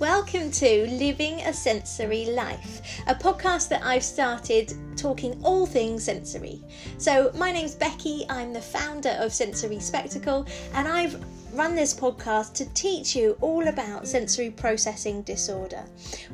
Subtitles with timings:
[0.00, 6.62] Welcome to Living a Sensory Life, a podcast that I've started talking all things sensory.
[6.96, 11.22] So, my name's Becky, I'm the founder of Sensory Spectacle, and I've
[11.52, 15.84] run this podcast to teach you all about sensory processing disorder.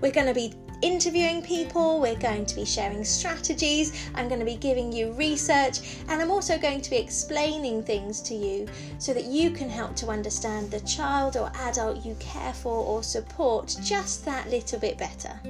[0.01, 4.47] We're going to be interviewing people, we're going to be sharing strategies, I'm going to
[4.47, 8.69] be giving you research, and I'm also going to be explaining things to you
[8.99, 13.03] so that you can help to understand the child or adult you care for or
[13.03, 15.41] support just that little bit better.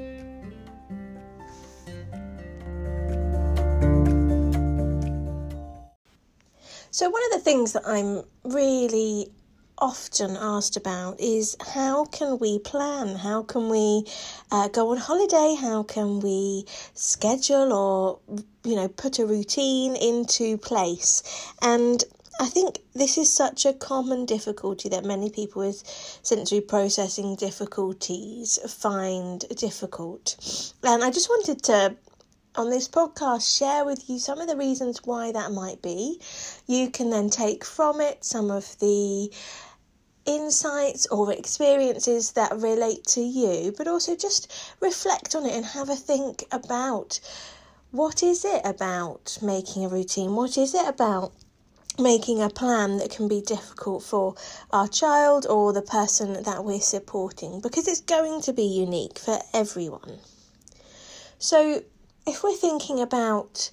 [6.97, 9.31] So, one of the things that I'm really
[9.79, 13.17] often asked about is how can we plan?
[13.17, 14.05] How can we
[14.51, 15.57] uh, go on holiday?
[15.61, 18.19] How can we schedule or,
[18.65, 21.23] you know, put a routine into place?
[21.63, 22.03] And
[22.39, 25.83] I think this is such a common difficulty that many people with
[26.23, 30.75] sensory processing difficulties find difficult.
[30.83, 31.97] And I just wanted to
[32.57, 36.21] on this podcast share with you some of the reasons why that might be.
[36.67, 39.31] You can then take from it some of the
[40.27, 45.89] insights or experiences that relate to you, but also just reflect on it and have
[45.89, 47.21] a think about
[47.93, 50.35] what is it about making a routine?
[50.35, 51.33] What is it about
[51.99, 54.35] making a plan that can be difficult for
[54.71, 57.61] our child or the person that we're supporting?
[57.61, 60.19] Because it's going to be unique for everyone.
[61.39, 61.83] So,
[62.27, 63.71] if we're thinking about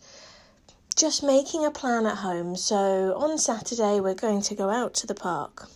[0.96, 5.08] just making a plan at home, so on Saturday we're going to go out to
[5.08, 5.68] the park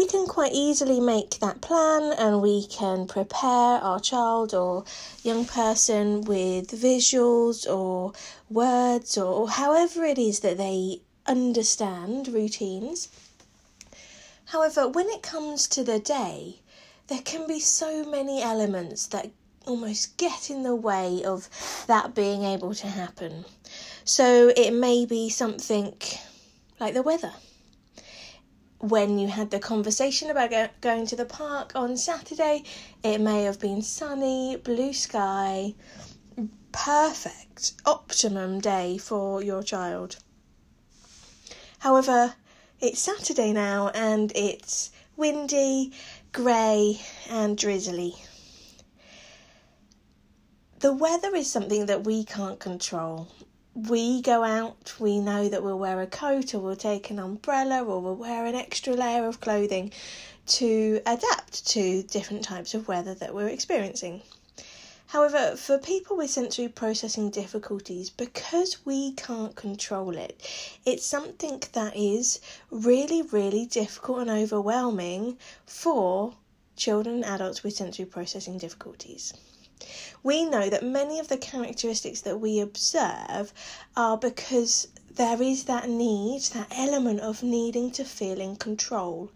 [0.00, 4.82] we can quite easily make that plan and we can prepare our child or
[5.22, 8.10] young person with visuals or
[8.48, 13.10] words or, however it is that they understand routines.
[14.46, 16.60] However, when it comes to the day,
[17.08, 19.30] there can be so many elements that
[19.66, 21.46] almost get in the way of
[21.88, 23.44] that being able to happen.
[24.06, 25.92] So it may be something
[26.80, 27.34] like the weather
[28.80, 32.64] when you had the conversation about go- going to the park on Saturday,
[33.02, 35.74] it may have been sunny, blue sky,
[36.72, 40.16] perfect, optimum day for your child.
[41.80, 42.34] However,
[42.80, 45.92] it's Saturday now and it's windy,
[46.32, 48.14] grey, and drizzly.
[50.78, 53.28] The weather is something that we can't control,
[53.74, 57.84] we go out, we know that we'll wear a coat or we'll take an umbrella
[57.84, 59.92] or we'll wear an extra layer of clothing
[60.46, 64.22] to adapt to different types of weather that we're experiencing.
[65.06, 70.40] However, for people with sensory processing difficulties, because we can't control it,
[70.84, 76.34] it's something that is really, really difficult and overwhelming for
[76.76, 79.32] children and adults with sensory processing difficulties
[80.22, 83.52] we know that many of the characteristics that we observe
[83.96, 89.30] are because there is that need, that element of needing to feel in control.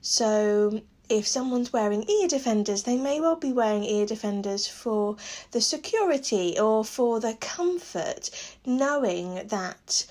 [0.00, 5.16] So, if someone's wearing ear defenders, they may well be wearing ear defenders for
[5.50, 8.30] the security or for the comfort,
[8.64, 10.06] knowing that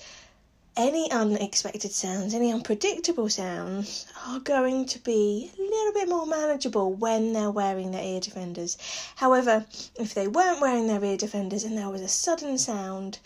[0.80, 6.94] any unexpected sounds, any unpredictable sounds are going to be a little bit more manageable
[6.94, 8.78] when they're wearing their ear defenders.
[9.16, 13.18] However, if they weren't wearing their ear defenders and there was a sudden sound,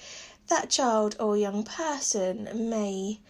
[0.48, 3.20] that child or young person may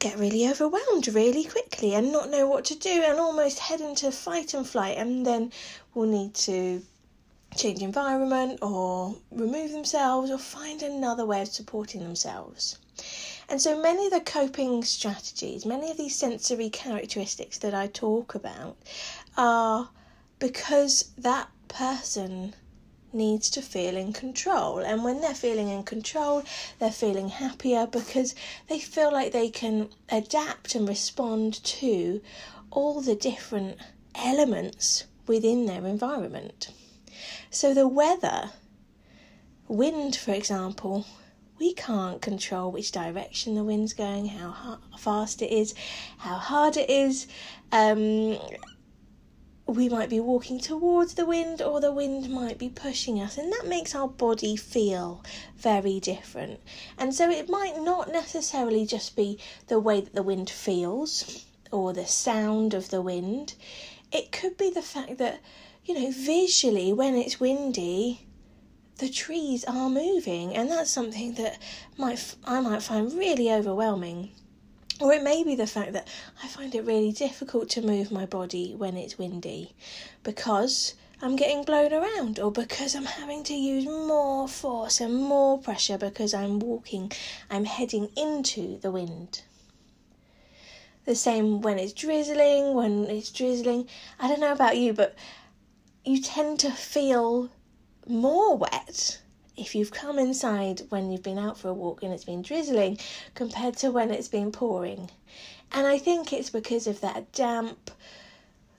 [0.00, 4.10] get really overwhelmed really quickly and not know what to do and almost head into
[4.10, 5.52] fight and flight and then
[5.94, 6.82] will need to
[7.56, 12.78] change environment or remove themselves or find another way of supporting themselves.
[13.48, 18.34] And so many of the coping strategies, many of these sensory characteristics that I talk
[18.34, 18.76] about
[19.36, 19.90] are
[20.38, 22.54] because that person
[23.12, 24.78] needs to feel in control.
[24.80, 26.42] And when they're feeling in control,
[26.78, 28.34] they're feeling happier because
[28.68, 32.20] they feel like they can adapt and respond to
[32.70, 33.78] all the different
[34.14, 36.70] elements within their environment.
[37.56, 38.50] So the weather,
[39.66, 41.06] wind for example,
[41.58, 45.74] we can't control which direction the wind's going, how fast it is,
[46.18, 47.26] how hard it is.
[47.72, 48.36] Um,
[49.64, 53.50] we might be walking towards the wind, or the wind might be pushing us, and
[53.50, 55.24] that makes our body feel
[55.56, 56.60] very different.
[56.98, 59.38] And so it might not necessarily just be
[59.68, 63.54] the way that the wind feels or the sound of the wind,
[64.12, 65.40] it could be the fact that
[65.86, 68.26] you know, visually, when it's windy,
[68.98, 71.58] the trees are moving, and that's something that
[71.96, 74.32] might I might find really overwhelming.
[75.00, 76.08] Or it may be the fact that
[76.42, 79.74] I find it really difficult to move my body when it's windy
[80.22, 85.58] because I'm getting blown around or because I'm having to use more force and more
[85.58, 87.12] pressure because I'm walking,
[87.50, 89.42] I'm heading into the wind.
[91.04, 93.88] The same when it's drizzling, when it's drizzling.
[94.18, 95.14] I don't know about you, but
[96.06, 97.50] you tend to feel
[98.06, 99.20] more wet
[99.56, 102.96] if you've come inside when you've been out for a walk and it's been drizzling
[103.34, 105.10] compared to when it's been pouring.
[105.72, 107.90] And I think it's because of that damp,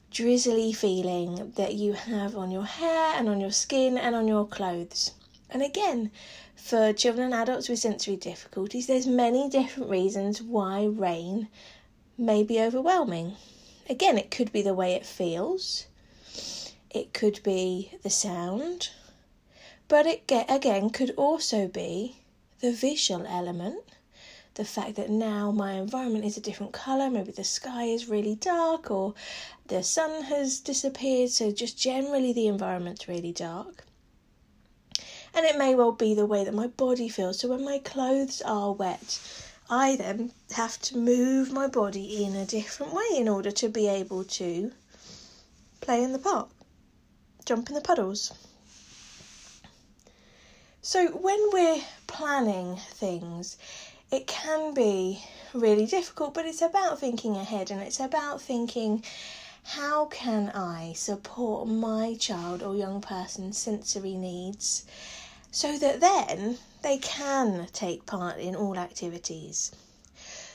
[0.10, 4.48] drizzly feeling that you have on your hair and on your skin and on your
[4.48, 5.12] clothes.
[5.50, 6.12] And again,
[6.56, 11.50] for children and adults with sensory difficulties, there's many different reasons why rain
[12.18, 13.36] may be overwhelming.
[13.90, 15.88] Again, it could be the way it feels.
[16.90, 18.90] It could be the sound,
[19.88, 22.18] but it get, again could also be
[22.60, 23.84] the visual element,
[24.56, 28.36] the fact that now my environment is a different colour, maybe the sky is really
[28.36, 29.14] dark or
[29.68, 33.86] the sun has disappeared, so just generally the environment's really dark.
[35.34, 37.40] And it may well be the way that my body feels.
[37.40, 39.20] So when my clothes are wet,
[39.70, 43.88] I then have to move my body in a different way in order to be
[43.88, 44.72] able to
[45.82, 46.50] play in the park,
[47.48, 48.34] jump in the puddles.
[50.82, 53.58] So, when we're planning things,
[54.12, 55.24] it can be
[55.54, 59.04] really difficult, but it's about thinking ahead and it's about thinking
[59.64, 64.86] how can I support my child or young person's sensory needs
[65.52, 69.72] so that then they can take part in all activities.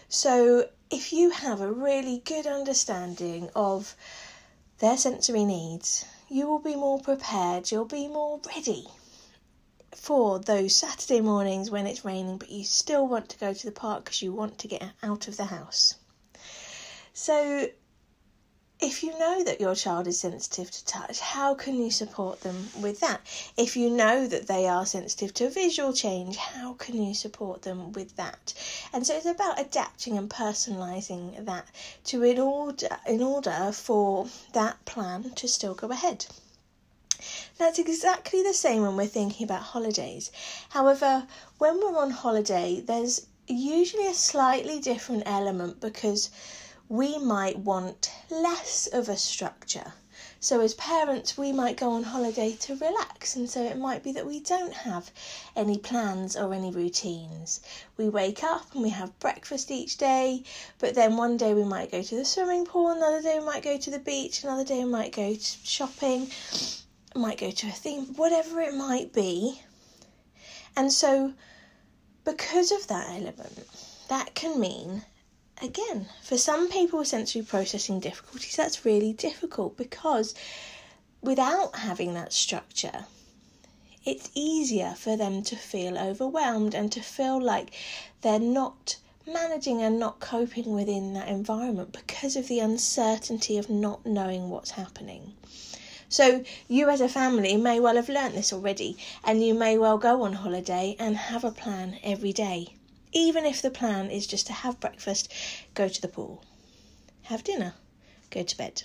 [0.09, 3.97] So, if you have a really good understanding of
[4.79, 8.87] their sensory needs, you will be more prepared, you'll be more ready
[9.95, 13.73] for those Saturday mornings when it's raining, but you still want to go to the
[13.73, 15.95] park because you want to get out of the house.
[17.13, 17.69] So,
[18.83, 22.69] if you know that your child is sensitive to touch, how can you support them
[22.81, 23.21] with that?
[23.57, 27.93] If you know that they are sensitive to visual change, how can you support them
[27.93, 28.53] with that?
[28.93, 31.67] And so it's about adapting and personalising that
[32.07, 36.27] to in order in order for that plan to still go ahead.
[37.59, 40.33] That's exactly the same when we're thinking about holidays.
[40.71, 41.29] However,
[41.59, 46.31] when we're on holiday, there's usually a slightly different element because
[46.93, 49.95] we might want less of a structure.
[50.39, 54.13] So, as parents, we might go on holiday to relax, and so it might be
[54.13, 55.11] that we don't have
[55.57, 57.61] any plans or any routines.
[57.97, 60.43] We wake up and we have breakfast each day,
[60.79, 63.63] but then one day we might go to the swimming pool, another day we might
[63.63, 66.31] go to the beach, another day we might go shopping,
[67.17, 69.63] might go to a theme, whatever it might be.
[70.77, 71.33] And so,
[72.27, 73.67] because of that element,
[74.09, 75.07] that can mean,
[75.63, 80.35] again, for some people with sensory processing difficulties, that's really difficult because
[81.21, 83.05] without having that structure,
[84.05, 87.73] it's easier for them to feel overwhelmed and to feel like
[88.23, 94.05] they're not managing and not coping within that environment because of the uncertainty of not
[94.05, 95.35] knowing what's happening.
[96.09, 99.97] So, you as a family may well have learnt this already, and you may well
[99.97, 102.75] go on holiday and have a plan every day.
[103.13, 105.31] Even if the plan is just to have breakfast,
[105.75, 106.45] go to the pool,
[107.25, 107.75] have dinner,
[108.31, 108.83] go to bed.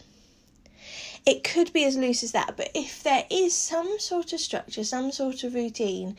[1.26, 4.84] It could be as loose as that, but if there is some sort of structure,
[4.84, 6.16] some sort of routine,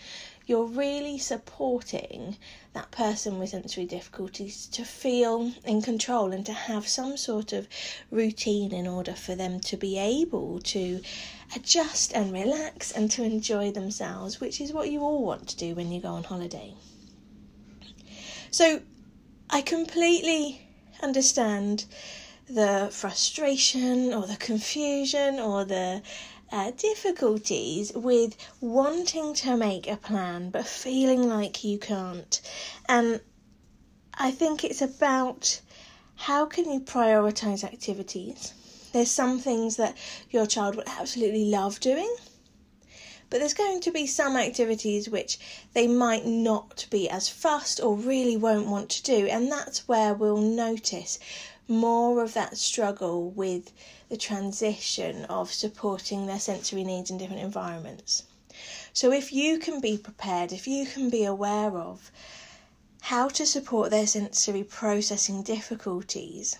[0.47, 2.37] you're really supporting
[2.73, 7.69] that person with sensory difficulties to feel in control and to have some sort of
[8.11, 11.01] routine in order for them to be able to
[11.55, 15.75] adjust and relax and to enjoy themselves, which is what you all want to do
[15.75, 16.75] when you go on holiday.
[18.51, 18.81] So,
[19.51, 20.67] I completely
[21.03, 21.85] understand
[22.49, 26.03] the frustration or the confusion or the
[26.51, 32.41] uh, difficulties with wanting to make a plan but feeling like you can't.
[32.89, 33.21] And
[34.15, 35.61] I think it's about
[36.17, 38.55] how can you prioritize activities.
[38.93, 39.97] There's some things that
[40.31, 42.13] your child would absolutely love doing,
[43.31, 45.39] but there's going to be some activities which
[45.75, 50.15] they might not be as fussed or really won't want to do, and that's where
[50.15, 51.19] we'll notice
[51.69, 53.73] more of that struggle with
[54.09, 58.23] the transition of supporting their sensory needs in different environments.
[58.95, 62.11] So, if you can be prepared, if you can be aware of
[63.03, 66.57] how to support their sensory processing difficulties,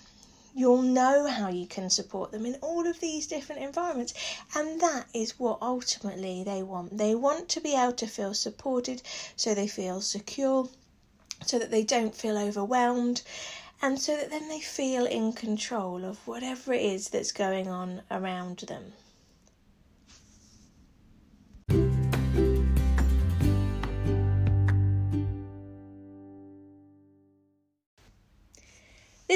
[0.59, 4.13] you'll know how you can support them in all of these different environments.
[4.57, 6.99] And that is what ultimately they want.
[6.99, 9.01] They want to be able to feel supported
[9.37, 10.69] so they feel secure,
[11.47, 13.23] so that they don't feel overwhelmed
[13.81, 18.03] and so that then they feel in control of whatever it is that's going on
[18.11, 18.93] around them.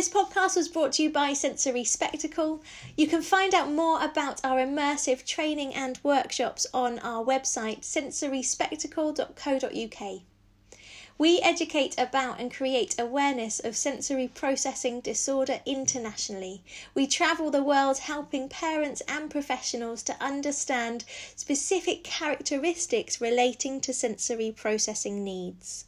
[0.03, 2.61] This podcast was brought to you by Sensory Spectacle.
[2.97, 10.21] You can find out more about our immersive training and workshops on our website sensoryspectacle.co.uk.
[11.19, 16.65] We educate about and create awareness of sensory processing disorder internationally.
[16.97, 21.05] We travel the world helping parents and professionals to understand
[21.37, 25.85] specific characteristics relating to sensory processing needs.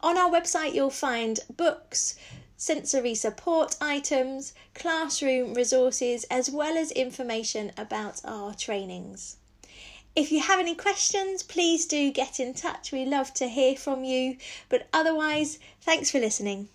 [0.00, 2.14] On our website, you'll find books,
[2.58, 9.36] sensory support items, classroom resources, as well as information about our trainings.
[10.16, 12.90] If you have any questions, please do get in touch.
[12.90, 14.36] We love to hear from you.
[14.68, 16.68] But otherwise, thanks for listening.